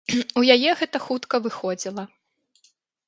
[0.39, 2.03] У яе гэта хутка выходзіла.